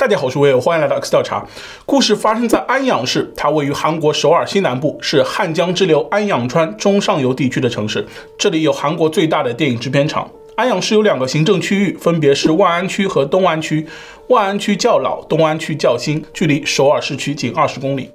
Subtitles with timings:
[0.00, 1.44] 大家好，我是威尔，欢迎来到 X 调查。
[1.84, 8.06] 故事发生在安阳市，它位于韩国首尔西南部，是汉江支流安阳川中上游地区的城市。
[8.38, 10.30] 这里有韩国最大的电影制片厂。
[10.54, 13.84] 安阳市有两个行政区域，分别是万安区和东安区。
[14.28, 18.08] 万安区较老，东安区较新，距离首尔市区仅二十公里。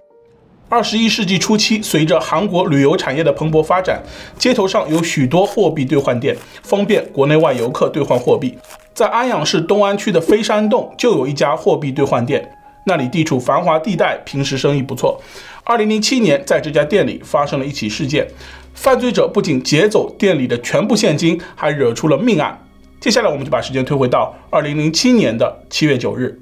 [0.74, 4.02] 二十一世纪初期，随着韩国旅游产业的蓬勃发展，
[4.40, 8.58] 街头上有许多货币兑换店，方便国内外游客兑换货币。
[8.92, 15.22] 在安阳市东安区的飞山洞就有一家货币兑换店，那里地处繁华地带，平时生意不错。
[15.64, 18.28] 二零零七年，在这家店里发生了一起事件，
[18.74, 22.60] 犯罪者不仅劫走店里的全部现金，还惹出了命案。
[23.00, 26.40] 接下来，我们就把时间推回到二零零七年的七月九日。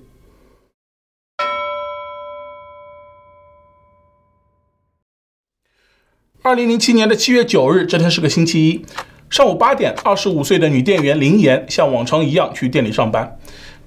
[6.44, 8.84] 二零零七年的七月九日，这天是个星期一。
[9.30, 13.38] 上午八点，二十五岁的女店员林妍像往常一样去店里上班。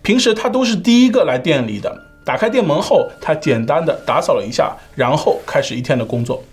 [0.03, 1.93] 平时她都是第一个来店里的。
[2.25, 6.45] 打开店门后，她简单的打扫了一下，然后开始一天的工作。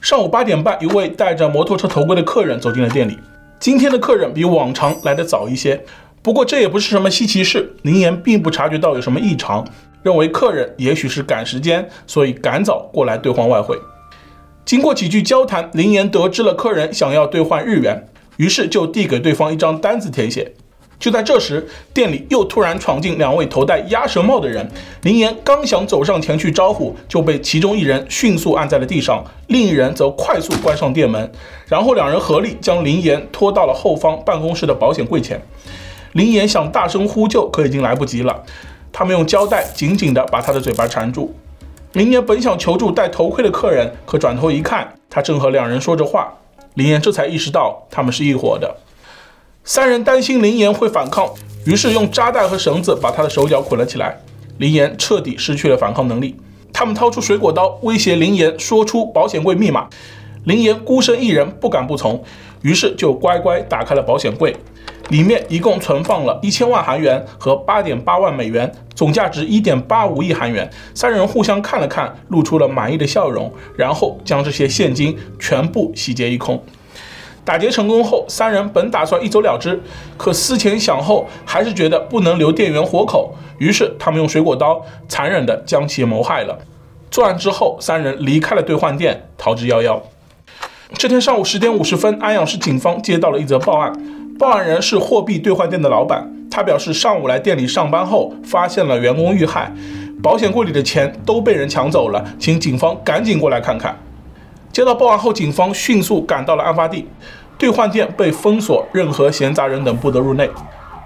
[0.00, 3.16] 上午八点半，一位戴着摩托车头盔的客人走进了店里。
[3.60, 5.80] 今天的客人比往常来得早一些，
[6.22, 7.72] 不过这也不是什么稀奇事。
[7.82, 9.64] 林妍并不察觉到有什么异常，
[10.02, 13.78] 认为客人也许是赶时间，所以赶早过来兑换外汇。
[14.64, 18.06] 经过几句交谈，林岩得知了客人想要兑换日元，
[18.38, 20.52] 于是就递给对方一张单子填写。
[20.98, 24.66] 就在这时，店里又突然闯进两位头戴鸭舌帽的人。
[25.02, 31.30] 林岩刚想走上前去招呼，就被其中一人迅速按在了地上，另一人则快速关上店门，
[31.66, 35.42] 然后两人合力将林岩拖到了后方办公室的保险柜前。
[36.12, 38.42] 林岩想大声呼救，可已经来不及了。
[38.90, 41.34] 他们用胶带紧紧地把他的嘴巴缠住。
[41.94, 46.32] 林岩本想求助戴头盔的客人，可转头一看，他正和两人说着话。
[46.74, 48.76] 林岩这才意识到他们是一伙的。
[49.62, 51.32] 三人担心林岩会反抗，
[51.64, 54.20] 于是用扎带和绳子把他的手脚捆了起来。
[54.58, 56.34] 林岩彻底失去了反抗能力。
[56.72, 59.86] 他们掏出水果刀威胁林岩说出保险柜密码。
[60.46, 62.20] 林岩孤身一人不敢不从，
[62.62, 64.56] 于是就乖乖打开了保险柜。
[65.10, 70.68] 里面一共存放了一千万韩元和八点八万美元，总价值一点八五亿韩元。
[70.94, 76.62] 三人互相看了看，露出了满意的笑容，然后将这些现金全部洗劫一空。
[77.44, 79.78] 打劫成功后，三人本打算一走了之，
[80.16, 86.58] 可思前想后，还是觉得不能留店员活口，于是他们用水果刀残忍地将其谋害了。
[87.10, 90.00] 作案之后，三人离开了兑换店，逃之夭夭。
[90.94, 93.92] 这天上午十点五十分，安阳市警方接到了一则报案。
[94.36, 99.72] 报案人是货币兑换店的老板，他表示上午来店里上班后，发现了员工遇害，
[100.20, 103.96] 保险柜里的钱都被人抢走了，请警方赶紧过来看看。
[104.72, 107.06] 接到报案后，警方迅速赶到了案发地，
[107.56, 110.50] 兑换店被封锁，任何闲杂人等不得入内。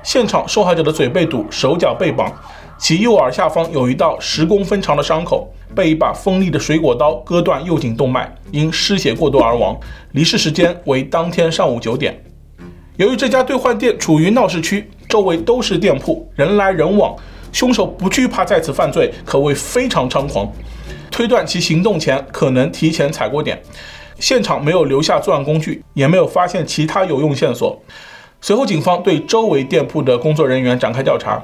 [0.02, 2.32] 现场受害者的嘴被堵，手脚被绑，
[2.78, 9.78] 其右耳下方有一道十公分长的伤口，被一把锋利的水果刀割断右颈动脉，因失血过多而亡，
[10.12, 12.18] 离世时间为当天上午九点。
[12.98, 17.14] 由于这家兑换店处于闹市区，周围都是店铺，人来人往，
[17.52, 20.50] 凶手不惧怕再次犯罪，可谓非常猖狂。
[21.08, 23.62] 推断其行动前可能提前踩过点。
[24.18, 27.80] 现场没有留下作案工具，也没有发现其他有用线索。
[28.40, 31.40] 随后，警方对周围店铺的工作人员展开调查，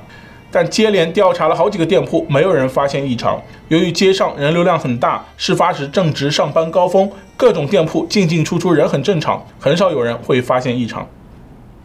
[0.51, 3.41] 但接连调查了好几个店铺，没有人发现异常。
[3.69, 11.09] 由于街上人流量很大，事发时正值上班高峰，各种店铺进进出出人很正常，很少有人会发现异常。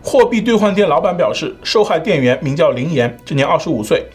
[0.01, 4.05] 货币兑换店老板表示，受害店员名叫林岩，今年二十五岁，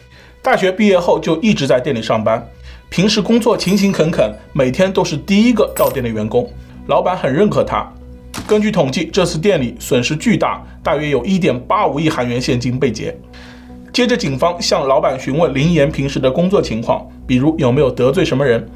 [0.42, 2.44] 大学毕业后就一直在店里上班，
[2.88, 6.50] 平时工作勤勤恳恳，每天都是第一个到店的员工，
[6.86, 7.86] 老板很认可他。
[8.46, 13.16] 根据统计，这次店里损失巨大，大约有一点八五亿韩元现金被劫。
[13.92, 18.66] 接着，警方向老板询问林岩平时的工作情况，比如有没有得罪什么人。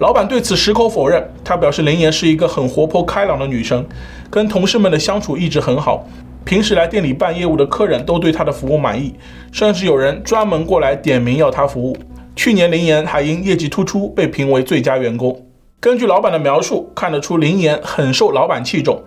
[0.00, 3.86] 老板对此矢口否认，他表示林岩是一个很活泼开朗的女生，
[4.28, 6.04] 跟同事们的相处一直很好。
[6.46, 9.12] 平时来店里办业务的客人都对他的服务满意，
[9.50, 11.96] 甚至有人专门过来点名要他服务。
[12.36, 15.44] 去年林岩还因业绩突出被评为最佳员工。
[15.80, 19.02] 根据老板的描述，看得出林岩很受老板器重。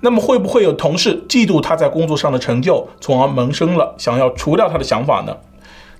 [0.00, 5.36] 那么会不会有同事嫉妒他在工作上的成就，从而萌生了想要除掉他的想法呢？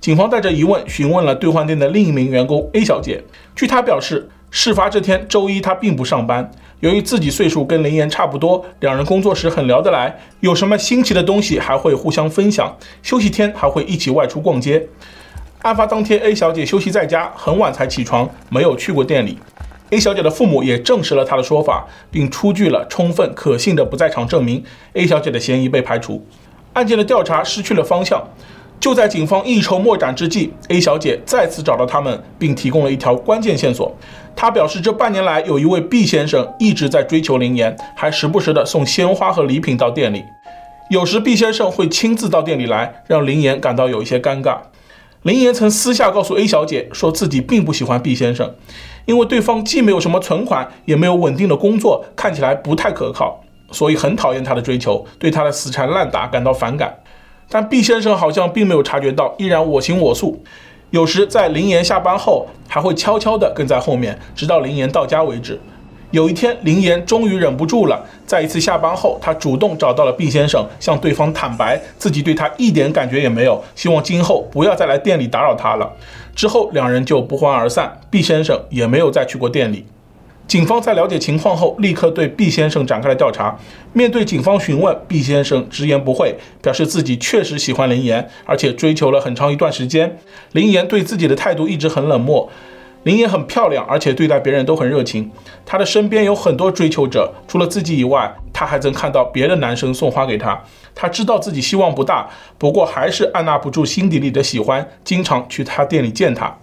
[0.01, 3.23] 警方带着疑问询问了兑换店的另一名员工 A 小姐，
[3.55, 6.51] 据她表示，事发这天周一她并不上班。
[6.81, 12.75] 由于自己岁数跟林妍差不多，两人工作时很聊得来，有什么新奇的东西还会互相分享。
[13.03, 14.87] 休息天还会一起外出逛街。
[15.63, 19.39] 案发当天，A 小姐休息在家，很晚才起床，没有去过店里。
[19.91, 24.65] A 小姐的父母也证实了她的说法，并出具了充分可信的不在场证明。
[24.95, 26.25] A 小姐的嫌疑被排除。
[26.73, 28.27] 案件的调查失去了方向。
[28.79, 33.95] 就在警方一筹莫展之际，A 小姐再次找到他们，并提供了一条关键线索。
[34.35, 40.25] 她表示，这半年来有一位毕先生一直在追求林妍，还时不时地送鲜花和礼品到店里。
[40.91, 44.59] 有时毕先生会亲自到店里来，让林妍感到有一些尴尬。
[45.23, 48.55] 林妍曾私下告诉 A 小姐，说自己并不喜欢毕先生，
[49.05, 56.99] 因为对方既没有什么存款，也没有稳定的工作，看起来不太可靠，所以很讨厌他的追求，对他的死缠烂打感到反感。
[57.51, 60.43] 但毕先生好像并没有察觉到，依然我行我素。
[60.91, 65.61] 有时在林妍下班后，还会悄悄地跟在后面，直到林岩到家为止。
[66.13, 75.93] 有一天，林岩终于忍不住了，在一次下班后，他主动找到了毕先生，向对方坦白自己对他一点感觉也没有，希望今后不要再来店里打扰他了。
[76.35, 79.85] 之后，两人就不欢而散毕先生也没有再去过店里。
[80.51, 83.57] 警方在了解情况后，立刻对毕先生展开了调查。
[83.93, 90.19] 面对警方询问毕先生直言不讳，表示自己确实喜欢林岩，而且追求了很长一段时间。
[90.51, 92.51] 林岩对自己的态度一直很冷漠。
[93.05, 95.31] 林岩很漂亮，而且对待别人都很热情。
[95.65, 100.61] 她的身边有很多追求者，除了自己以外，她还曾看到别的男生送花给她。
[100.97, 106.59] 她知道自己希望不大，不过还是按捺不住心底里的喜欢，经常去她店里见她。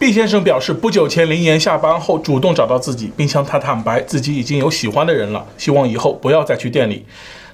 [0.00, 7.04] 毕先生表示，不久前林岩下班后主动找到自己，并向他坦白自己已经有喜欢的人了，希望以后不要再去店里。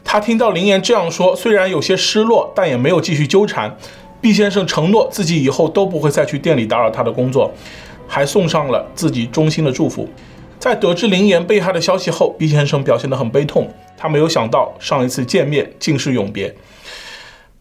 [0.04, 3.76] 他听到林岩这样说，虽然有些失落，但也没有继续纠缠。
[4.20, 7.52] 毕先生承诺自己以后都不会再去店里打扰他的工作，
[8.06, 10.08] 还送上了自己衷心的祝福。
[10.60, 16.54] 在得知林岩被害的消息后，毕先生表现得很悲痛，他没有想到上一次见面竟是永别。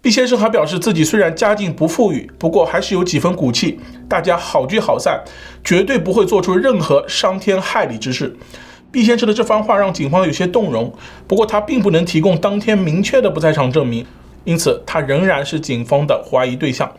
[0.05, 3.79] 毕先生还表示，自己虽然家境不富裕，不过还是有几分骨气。
[4.07, 5.19] 大家好聚好散，
[5.63, 8.37] 绝对不会做出任何伤天害理之事。
[8.91, 10.93] 毕先生的这番话让警方有些动容，
[11.27, 14.05] 不过他并不能提供当天明确的不在场证明，
[14.43, 16.91] 因此他仍然是警方的怀疑对象。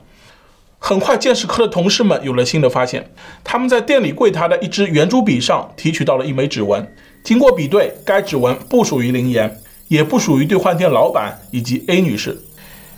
[0.80, 3.08] 很快，鉴识科的同事们有了新的发现，
[3.44, 6.84] 他们在店里柜台的一支圆珠笔上提取到了一枚指纹。
[7.22, 9.56] 经过比对，该指纹不属于林岩，
[9.86, 12.36] 也不属于兑换店老板以及 A 女士。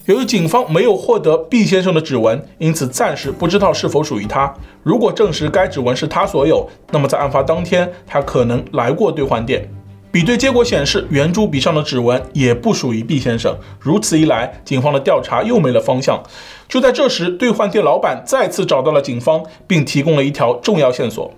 [0.09, 4.51] 由于警方没有获得毕先生的指纹，因此暂时不知道是否属于他。
[4.83, 9.71] 如果证实该指纹是他所有，那么在案发当天，他可能来过兑换店。
[10.11, 13.55] 比对结果显示，圆珠笔上的指纹也不属于毕先生。
[13.79, 16.23] 如此一来，警方的调查又没了方向。
[16.67, 21.31] 就在这时，兑换店老板再次找到了警方，并提供了一条重要线索。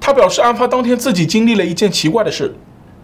[0.00, 2.54] 他表示，案发当天自己经历了一件奇怪的事。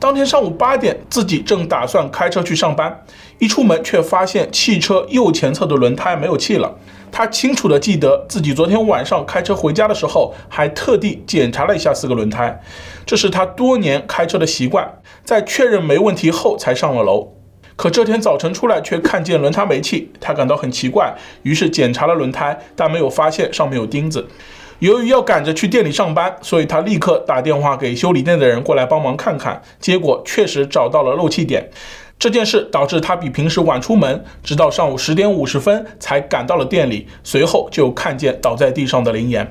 [0.03, 3.05] 当天上午八点，自己正打算开车去上班，
[3.39, 6.75] 一出门却发现汽车右前侧的轮胎没有气了。
[7.13, 12.61] 他清楚地记得自己昨天晚上开车回家的时候，还特地检查了一下四个轮胎，
[13.07, 14.93] 这是他多年开车的习惯。
[15.23, 17.35] 在确认没问题后，才上了楼。
[17.77, 21.15] 可这天早晨出来却看见轮胎没气，他感到很奇怪，
[21.45, 24.27] 于是检查了轮胎，但没有发现上面有钉子。
[24.83, 29.63] 由于要赶着去店里上班，所以他立刻打电话给修理店的人过来帮忙看看。
[29.79, 31.71] 结果确实找到了漏气点。
[32.19, 37.07] 这件事导致他比平时晚出门，直到上午十点五十分才赶到了店里。
[37.23, 39.47] 随后就看见倒在地上的林岩。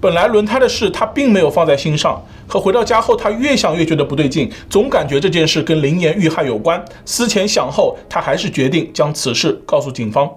[0.00, 6.80] 本来轮胎的事他并没有放在心上，可回到家后，他越想越觉得不对劲，总感觉这件事跟林岩遇害有关。
[7.04, 10.30] 思前想后，他还是决定将此事告诉警方。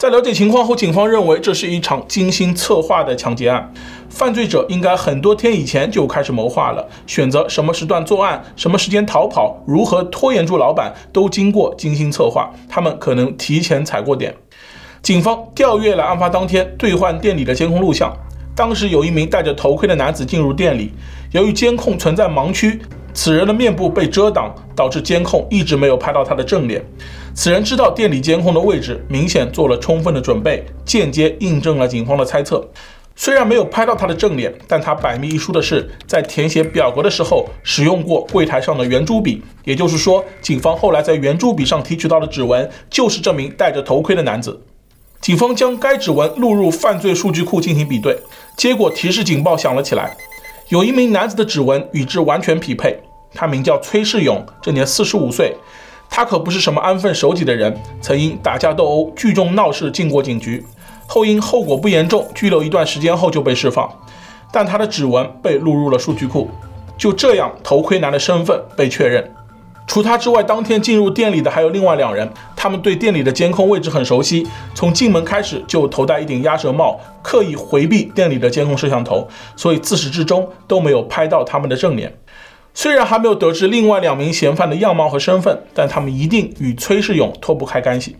[0.00, 3.70] 在了解情况后，警方认为这是一场精心策划的抢劫案。
[4.08, 12.50] 犯罪者应该很多天以前就开始谋划了，选择什么时段作案、什么时间逃跑、如何拖延住老板，都经过精心策划。
[12.66, 14.34] 他们可能提前踩过点。
[15.02, 18.10] 警方调阅了案发当天兑换店里的监控录像，
[18.56, 20.94] 当时有一名戴着头盔的男子进入店里，
[21.32, 22.80] 由于监控存在盲区，
[23.12, 26.82] 此人的面部被遮挡，导致监控一直没有拍到他的正脸。
[27.34, 32.68] 此人知道店里监控的位置，明显做了充分的准备，间接印证了警方的猜测。
[33.16, 44.58] 虽然没有拍到他的正脸，但他百密一疏的是，在填写表格的时候使用过柜台上的圆珠笔，也就是说，警方后来在圆珠笔上提取到的指纹就是这名戴着头盔的男子。
[45.20, 48.18] 警方将该指纹录入犯罪数据库进行比对，
[48.56, 50.16] 结果提示警报响了起来，
[50.70, 52.98] 有一名男子的指纹与之完全匹配，
[53.34, 55.54] 他名叫崔世勇，这年四十五岁。
[56.10, 60.62] 他可不是什么安分守己的人，曾因打架斗殴、聚众闹事进过警局，
[61.06, 63.88] 后因后果不严重，拘留一段时间后就被释放。
[64.52, 66.50] 但他的指纹被录入了数据库，
[66.98, 69.32] 就这样，头盔男的身份被确认。
[69.86, 79.26] 除他之外，当天进入店里的还有另外两人，他们对店里的监控位置很熟悉，从进门开始就头戴一顶鸭舌帽，刻意回避店里的监控摄像头，
[79.56, 82.12] 所以自始至终都没有拍到他们的正脸。
[82.72, 88.16] 虽然还没有得知另外两名嫌犯的样貌和身份，但他们一定与崔世勇脱不开干系。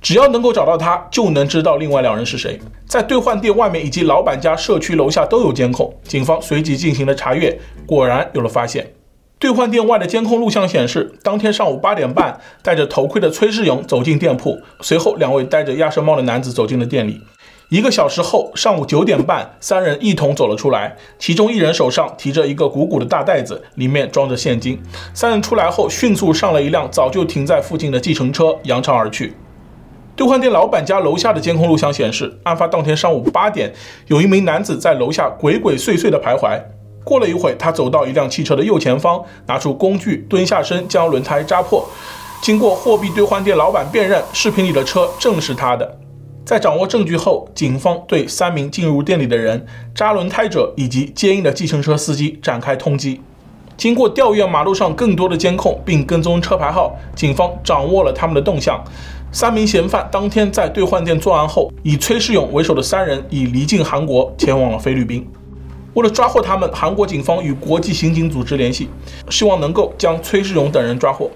[0.00, 2.58] 只要能够找到他，就能知道另外两人是谁。
[2.86, 8.92] 在兑换店外面以及老板家社区楼下都有监控，警方随即进行了查阅，果然有了发现。
[9.38, 17.20] 兑换店外的监控录像显示，当天上午八点半，戴着头盔的崔世勇走进店铺，随后两位戴着鸭舌帽的男子走进了店里。
[17.72, 24.78] 一个小时后，上午九点半，三人一同走了出来，其中一人手上提着一个鼓鼓的大袋子，里面装着现金。
[25.14, 29.34] 三人出来后，迅速上了一辆早就停在附近的计程车，扬长而去。
[30.14, 33.72] 兑换店老板家楼下的监控录像显示，案发当天上午八点，
[34.08, 36.60] 有一名男子在楼下鬼鬼祟祟地徘徊。
[37.02, 41.88] 过了一会，他走到一辆汽车的右前方，拿出工具，蹲下身将轮胎扎破。
[42.42, 46.00] 经过货币兑换店老板辨认，视频里的车正是他的。
[46.44, 53.18] 在掌握证据后，警方对三名进入店里的人、扎轮胎者以及接应的计程车司机展开通缉。
[53.76, 58.82] 经过调阅马路上更多的监控并跟踪车牌号，警方掌握了他们的动向。
[59.30, 65.26] 三名嫌犯当天在兑换店作案后，以崔世勇为首的三人已离境韩国，前往了菲律宾。
[65.94, 68.88] 为了抓获他们，韩国警方与国际刑警组织联系，
[69.30, 71.30] 希望能够将崔世勇等人抓获。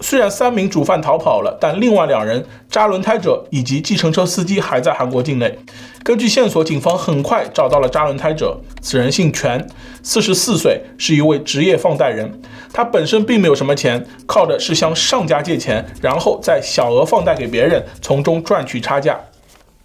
[0.00, 5.58] 虽然三名主犯逃跑了，但另外两人扎轮胎者以及计程车司机还在韩国境内。
[6.04, 9.66] 根据线索，警方很快找到了扎轮胎者，此人姓权，
[10.02, 12.40] 四十四岁，是一位职业放贷人。
[12.72, 19.18] 他本身并没有什么钱，靠的是向上家借钱，然后再小额放贷给别人，从中赚取差价。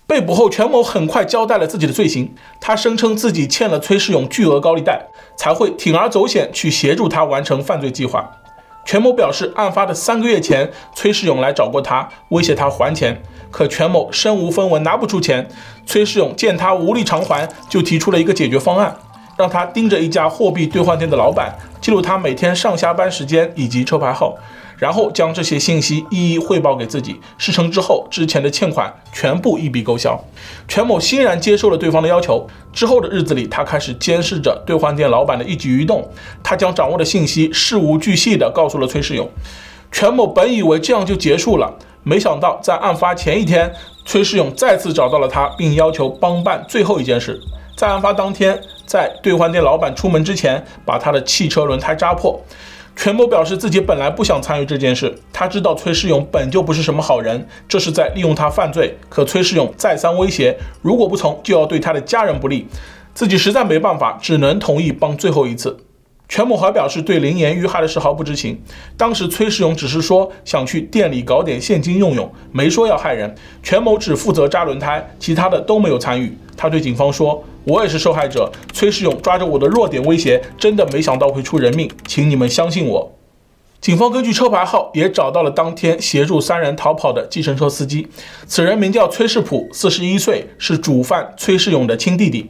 [0.05, 2.35] 被捕后，权某很快交代了自己的罪行。
[2.61, 5.07] 他声称自己欠了崔世勇巨额高利贷，
[5.37, 8.29] 才会铤而走险去协助他完成犯罪计划。
[8.85, 13.21] 全某表示，案发的三个月前，崔世勇来找过他，威胁他还钱。
[13.49, 15.47] 可全某身无分文，拿不出钱。
[15.85, 18.95] 崔世勇见他无力偿还，就提出了一个解决方案，
[19.37, 24.35] 让他盯着一家货币兑换店的老板，记录他每天上下班时间以及车牌号。
[24.83, 30.21] 然后将这些信息一一汇报给自己，事成之后，之前的欠款全部一笔勾销。
[30.67, 32.45] 全某欣然接受了对方的要求。
[32.73, 36.05] 之后的日子里，他开始监视着兑换店老板的一举一动。
[36.43, 39.25] 他将掌握的信息事无巨细地告诉了崔世勇。
[39.89, 41.73] 全某本以为这样就结束了，
[42.03, 43.73] 没想到在案发前一天，
[44.03, 47.39] 崔世勇再次找到了他，并要求帮办最后一件事。
[47.77, 52.37] 在案发当天，在兑换店老板出门之前，把他的汽车轮胎扎破。
[52.95, 58.95] 权某表示自己本来不想参与这件事，他知道崔世勇本就不是什么好人，这是在利用他犯罪。
[59.09, 62.67] 可崔世勇再三威胁，如果不从，就要对他的家人不利，
[63.13, 65.75] 自己实在没办法，只能同意帮最后一次。
[66.29, 68.61] 全某还表示对林岩遇害的事毫不知情，
[68.95, 73.35] 当时崔世勇只是说想去店里搞点现金用用，没说要害人。
[73.61, 76.37] 全某只负责扎轮胎，其他的都没有参与。
[76.55, 77.43] 他对警方说。
[77.65, 83.11] 我也是受害者，崔世勇抓着我的弱点威胁，真的没想到会出人命，请你们相信我。
[83.79, 88.07] 警方根据车牌号也找到了当天协助三人逃跑的计程车司机，
[88.45, 92.49] 此人名叫崔世普，四十一岁，是主犯崔世勇的亲弟弟，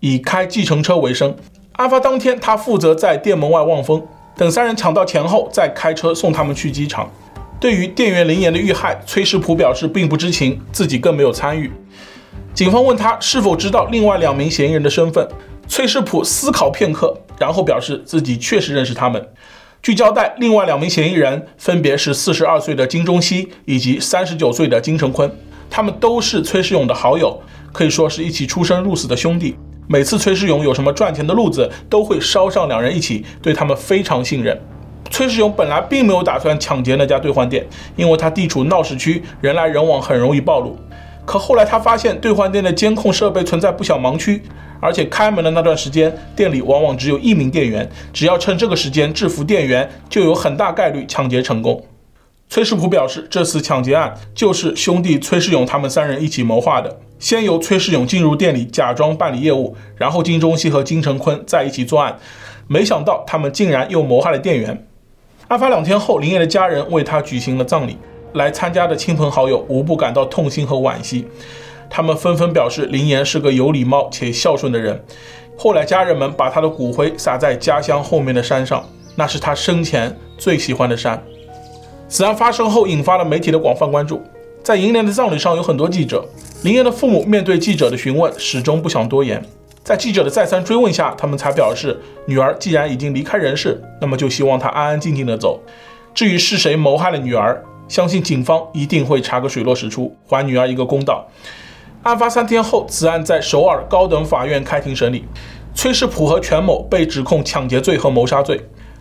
[0.00, 1.34] 以开计程车为生。
[1.72, 4.04] 案发当天，他负责在店门外望风，
[4.36, 7.10] 等三人抢到钱后再开车送他们去机场。
[7.60, 11.70] 对于店员林岩的遇害，崔世普表示并不知情，自己更没有参与。
[12.54, 15.26] 警方问他是否知道另外两名嫌疑人的身份，
[15.66, 19.26] 崔世普思考片刻，然后表示自己确实认识他们。
[19.82, 25.34] 据交代，另外两名嫌疑人分别是四十二岁的金钟熙以及三十九岁的金成坤，
[25.70, 27.40] 他们都是崔世勇的好友，
[27.72, 29.56] 可以说是一起出生入死的兄弟。
[29.88, 34.60] 每次崔世勇有什么赚钱的路子，都会捎上两人一起，对他们非常信任。
[35.10, 37.66] 崔世勇本来并没有打算抢劫那家兑换店，
[37.96, 40.76] 因为他地处闹市区，人来人往，很容易暴露。
[41.24, 44.42] 可后来他发现兑换店的监控设备存在不小盲区，
[44.80, 51.84] 而且开门的那段时间，店里往往只有一名店员，只要趁这个时间制服店员，就有很大概率抢劫成功。
[52.48, 56.98] 崔世普表示，这次抢劫案就是兄弟崔世勇他们三人一起谋划的。
[57.18, 62.18] 先由崔世勇进入店里假装办理业务，然后金钟熙和金成坤在一起作案，
[62.66, 64.86] 没想到他们竟然又谋害了店员。
[65.48, 67.96] 案发两天后，林业的家人为他举行了葬礼。
[68.34, 71.26] 来参加的亲朋好友无不感到痛心和惋惜，
[71.88, 75.02] 他们纷纷表示林岩是个有礼貌且孝顺的人。
[75.56, 78.84] 后来家人们把他的骨灰撒在家乡后面的山上，
[79.14, 81.22] 那是他生前最喜欢的山。
[82.08, 84.22] 此案发生后，引发了媒体的广泛关注。
[84.62, 86.24] 在银莲的葬礼上有很多记者，
[86.62, 89.42] 林岩的父母面对记者的询问，始终不想多言。
[89.82, 95.60] 在记者的再三追问下，他们才表示，女儿既然已经离开人世，那么就希望她安安静静的走。
[96.14, 97.60] 至于是谁谋害了女儿，
[97.92, 101.28] 相信警方一定会查个水落石出，还女儿一个公道。
[102.04, 105.26] 案发三天后，此案在首尔高等法院开庭审理，
[105.74, 108.58] 崔世普和全某被指控抢劫罪和谋杀罪。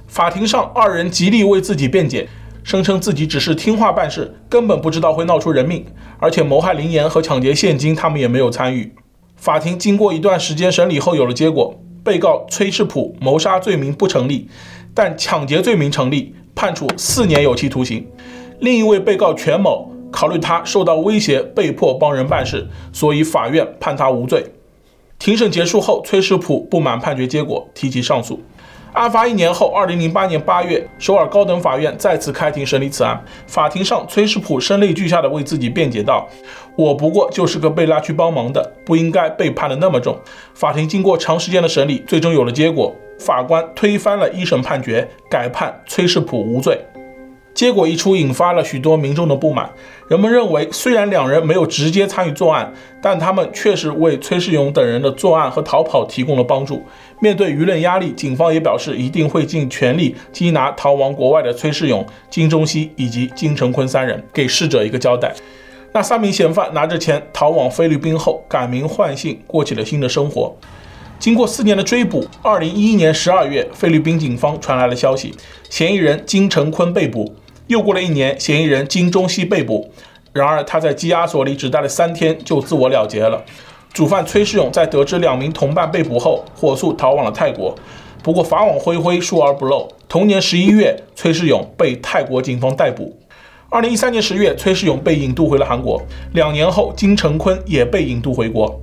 [0.07, 2.27] 法庭上，二人极力为自己辩解，
[2.65, 5.85] 声称自己只是听话办事，根本不知道会闹出人命，
[6.19, 8.93] 而且谋害林妍和抢劫现金，他们也没有参与。
[9.37, 14.49] 法庭经过一段时间审理后，有了结果：被告崔世普谋杀罪名不成立，
[14.93, 18.05] 但抢劫罪名成立，判处四年有期徒刑。
[18.61, 24.45] 另一位被告全某，考虑他受到威胁，被迫帮人办事，所以法院判他无罪。
[25.17, 28.39] 庭审结束后，崔世普不满判决结果，提起上诉。
[28.93, 33.23] 案发一年后，二零零八年八月，首尔高等法院再次开庭审理此案。
[33.47, 36.27] 法庭上，崔世普声泪俱下地为自己辩解道
[36.77, 40.15] ：“我不过就是个被拉去帮忙的，不应该被判得那么重。”
[40.53, 42.93] 法庭经过长时间的审理，最终有了结果。
[43.17, 46.77] 法官推翻了一审判决，改判崔世普无罪。
[47.53, 49.69] 结果一出，引发了许多民众的不满。
[50.07, 56.83] 人们认为，虽然两人没有直接参与作案，但他们确实为崔世勇等人的作案和逃跑提供了帮助。
[57.19, 65.33] 面对舆论压力，警方也表示一定会尽全力缉拿逃亡国外的崔世勇、金钟熙以及金成坤三人，给逝者一个交代。
[65.93, 70.55] 那三名嫌犯拿着钱逃往菲律宾后，改名换姓，过起了新的生活。
[71.19, 75.35] 经过四年的追捕，二零一一年十二月，菲律宾警方传来了消息，
[75.69, 77.31] 嫌疑人金成坤被捕。
[77.71, 79.89] 又过了一年，嫌疑人金钟熙被捕。
[80.33, 83.41] 然而，他在羁押所里只待了三天，就自我了结了。
[83.93, 87.73] 主犯崔世勇在得知两名同伴被捕后，火速逃往了泰国。
[88.21, 89.87] 不过，法网恢恢，疏而不漏。
[90.09, 93.17] 同年十一月，崔世勇被泰国警方逮捕。
[93.69, 96.01] 二零一三年十月，崔世勇被引渡回了韩国。
[96.33, 98.77] 两年后，金成坤也被引渡回国。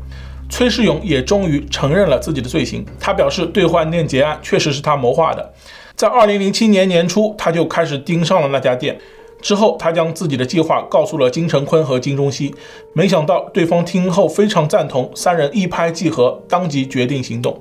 [0.48, 2.82] 崔世勇也终于承认了自己的罪行。
[2.98, 5.52] 他表示，兑换店劫案确实是他谋划的。
[5.98, 8.96] 在二零零七年年初，他就开始盯上了那家店。
[9.42, 12.54] 之后，他将自己的计划告诉了金成坤和金钟熙。
[12.92, 17.60] 没想到对方听后非常赞同，三人一拍即合，当即决定行动。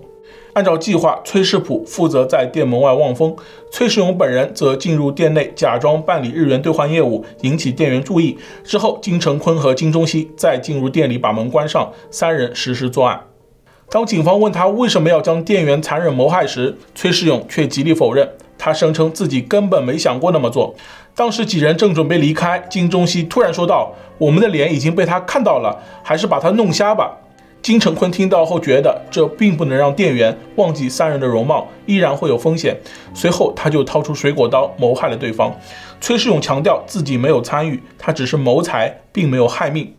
[0.53, 3.35] 按照计划，崔世普负责在店门外望风，
[3.71, 8.37] 崔世勇本人则进入店内，假装办理日元兑换业务，引起店员注意。
[8.63, 13.19] 之后，金成坤和金钟熙再进入店里，把门关上，三人实施作案。
[13.89, 18.29] 当警方问他为什么要将店员残忍谋害时，崔世勇却极力否认。
[18.57, 20.75] 他声称自己根本没想过那么做。
[21.15, 27.15] 当时几人正准备离开，金钟熙突然说道：“我们的脸已经被他看到了，还是把他弄瞎吧。”
[27.61, 32.75] 金成坤听到后觉得这并不能让店员忘记三人的容貌，依然会有风险。
[33.13, 35.55] 随后他就掏出水果刀谋害了对方。
[36.01, 39.93] 崔世勇强调自己没有参与，他只是谋财，并没有害命。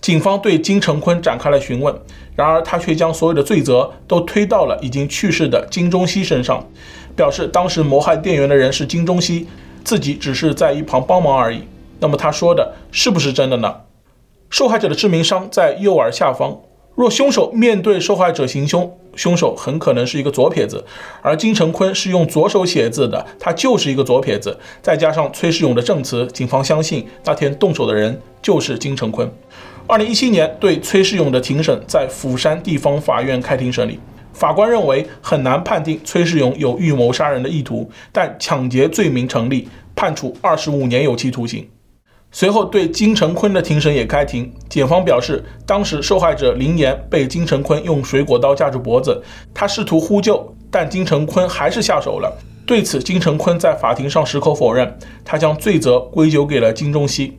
[0.00, 1.94] 警方对金成坤展开了询问，
[2.40, 6.66] 然而他却将所有的罪责都推到了已经去世的金钟熙身上，
[7.14, 9.46] 表示当时谋害店员的人是金钟熙，
[9.84, 11.64] 自己只是在一旁帮忙而已。
[11.98, 13.74] 那么他说的是不是真的呢？
[14.48, 16.58] 受害者的致命伤在右耳下方，
[16.94, 20.82] 若凶手面对受害者行凶，凶手很可能是一个左撇子，
[21.20, 24.58] 而金成坤是用左手写字的，他就是一个左撇子。
[24.80, 29.30] 再加上崔世勇的证词，警方相信那天动手的人就是金成坤。
[29.86, 33.98] 二零一七年，对崔世勇的庭审在釜山地方法院开庭审理。
[34.32, 41.68] 法官认为很难判定崔世勇有预谋杀人的意图，但抢劫罪名成立，判处二十五年有期徒刑。
[42.30, 44.52] 随后，对金成坤的庭审也开庭。
[44.68, 49.20] 检方表示，当时受害者林妍被金成坤用水果刀架住脖子，
[49.52, 52.32] 他试图呼救，但金成坤还是下手了。
[52.64, 57.36] 对此，金成坤在法庭上矢口否认，他将罪责归咎给了金钟熙。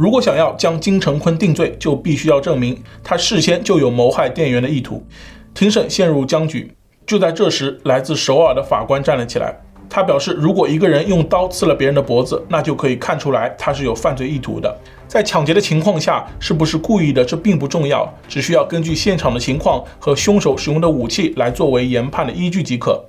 [0.00, 5.04] 如果想要将金成坤定罪，就必须要证明他事先就有谋害店员的意图。
[5.52, 6.72] 庭审陷入僵局。
[7.06, 9.54] 就在这时，来自首尔的法官站了起来。
[9.90, 14.74] 他表示，如果一个人用刀刺了别人的脖子，那就可以看出来他是有犯罪意图的。
[15.06, 23.04] 在抢劫的情况下，是不是故意的，这并不重要，只需要根据现场的情况和凶手使用的武器来作为研判的依据即可。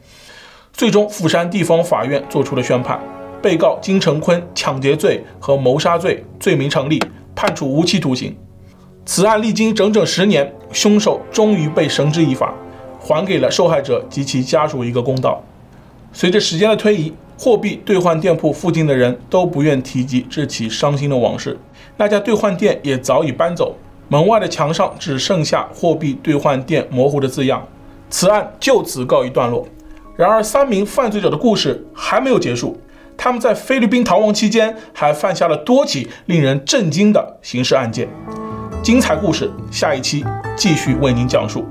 [0.73, 2.99] 最终，釜山地方法院作出了宣判。
[3.41, 7.01] 被告金成坤抢劫罪和谋杀罪罪名成立，
[7.35, 8.35] 判处无期徒刑。
[9.05, 12.53] 此案历经整整十年，凶手终于被绳之以法，
[12.99, 15.41] 还给了受害者及其家属一个公道。
[16.13, 21.57] 随着时间的推移，货币兑换店铺附近的人都不愿提及这起伤心的往事。
[21.97, 23.75] 那家兑换店也早已搬走，
[24.07, 27.65] 门外的墙上只剩下“货币兑换店”模糊的字样。
[28.09, 29.65] 此案就此告一段落。
[30.15, 32.77] 然而，三名犯罪者的故事还没有结束。
[33.23, 38.09] 他们在菲律宾逃亡期间，还犯下了多起令人震惊的刑事案件。
[38.81, 40.25] 精彩故事，下一期
[40.57, 41.63] 继续为您讲述。